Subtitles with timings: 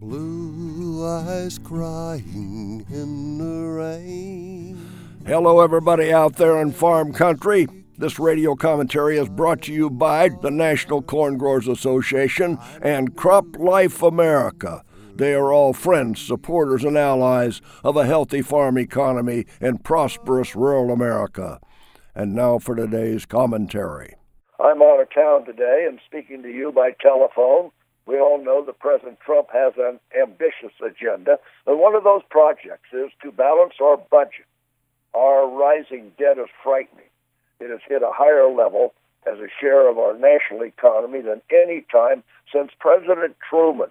[0.00, 4.78] Blue eyes crying in the rain.
[5.26, 7.66] Hello, everybody out there in farm country.
[7.96, 13.56] This radio commentary is brought to you by the National Corn Growers Association and Crop
[13.58, 14.84] Life America.
[15.16, 20.92] They are all friends, supporters, and allies of a healthy farm economy in prosperous rural
[20.92, 21.58] America.
[22.14, 24.14] And now for today's commentary.
[24.60, 27.72] I'm out of town today and speaking to you by telephone.
[28.08, 32.88] We all know that President Trump has an ambitious agenda, and one of those projects
[32.90, 34.46] is to balance our budget.
[35.12, 37.12] Our rising debt is frightening.
[37.60, 38.94] It has hit a higher level
[39.26, 43.90] as a share of our national economy than any time since President Truman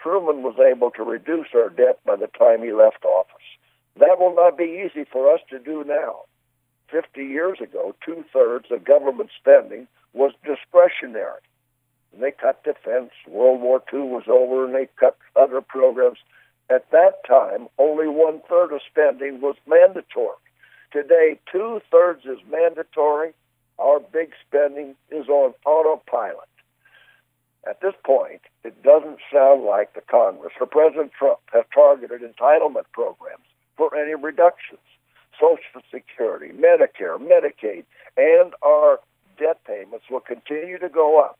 [0.00, 3.46] Truman was able to reduce our debt by the time he left office.
[3.98, 6.22] That will not be easy for us to do now.
[6.90, 11.40] 50 years ago, two thirds of government spending was discretionary.
[12.18, 13.10] They cut defense.
[13.26, 16.18] World War II was over, and they cut other programs.
[16.70, 20.36] At that time, only one third of spending was mandatory.
[20.92, 23.32] Today, two thirds is mandatory.
[23.78, 26.48] Our big spending is on autopilot.
[27.66, 32.84] At this point, it doesn't sound like the Congress or President Trump have targeted entitlement
[32.92, 34.80] programs for any reductions.
[35.40, 37.84] Social Security, Medicare, Medicaid,
[38.16, 39.00] and our
[39.38, 41.38] debt payments will continue to go up.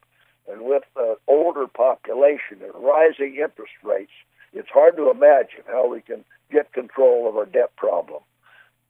[0.51, 4.13] And with an older population and rising interest rates,
[4.53, 8.21] it's hard to imagine how we can get control of our debt problem.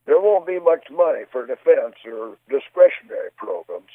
[0.06, 3.92] There won't be much money for defense or discretionary programs.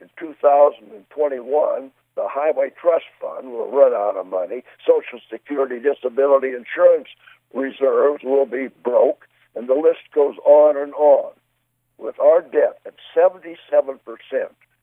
[0.00, 4.62] In 2021, the Highway Trust Fund will run out of money.
[4.86, 7.08] Social Security disability insurance
[7.52, 11.32] reserves will be broke, and the list goes on and on.
[11.98, 13.98] With our debt at 77%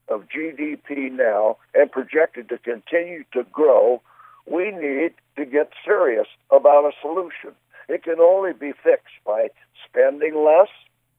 [0.08, 4.02] of GDP now and projected to continue to grow,
[4.46, 7.52] we need to get serious about a solution.
[7.88, 9.48] It can only be fixed by
[9.88, 10.68] spending less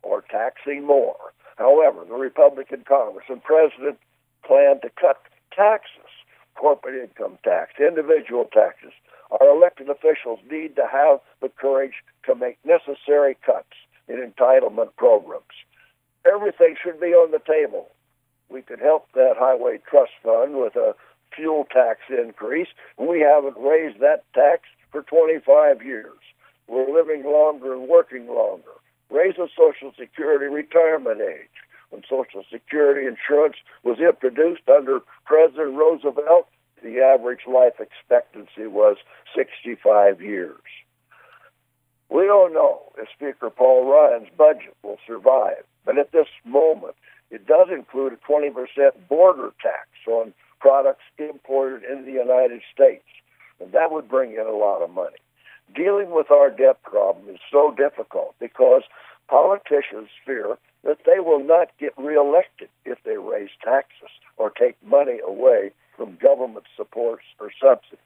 [0.04, 1.34] or taxing more.
[1.58, 3.98] However, the Republican Congress and President
[4.44, 5.22] plan to cut
[5.56, 6.06] taxes
[6.56, 8.92] corporate income tax, individual taxes.
[9.32, 13.76] Our elected officials need to have the courage to make necessary cuts
[14.08, 15.44] in entitlement programs.
[16.26, 17.90] Everything should be on the table.
[18.56, 20.96] We could help that highway trust fund with a
[21.36, 22.70] fuel tax increase.
[22.98, 24.62] We haven't raised that tax
[24.94, 26.16] for 25 years.
[26.70, 28.72] We're living longer and working longer.
[29.10, 31.50] Raise the Social Security retirement age
[31.90, 36.48] when Social Security insurance was introduced under President Roosevelt,
[36.82, 38.96] the average life expectancy was
[39.36, 40.56] 65 years.
[42.08, 46.85] We don't know if Speaker Paul Ryan's budget will survive, but at this moment,
[47.66, 48.52] does include a 20%
[49.08, 53.04] border tax on products imported into the United States,
[53.60, 55.18] and that would bring in a lot of money.
[55.76, 58.84] Dealing with our debt problem is so difficult because
[59.28, 65.20] politicians fear that they will not get reelected if they raise taxes or take money
[65.26, 68.00] away from government supports or subsidies.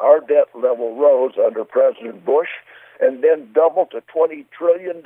[0.00, 2.48] Our debt level rose under President Bush
[3.00, 5.02] and then doubled to $20 trillion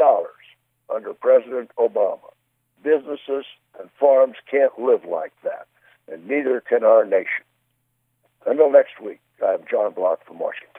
[0.93, 2.33] under President Obama.
[2.83, 3.45] Businesses
[3.79, 5.67] and farms can't live like that,
[6.11, 7.45] and neither can our nation.
[8.47, 10.72] Until next week, I'm John Block from Washington.